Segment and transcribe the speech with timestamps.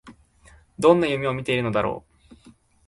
[0.79, 2.03] どんな夢を見ているのだろ
[2.39, 2.49] う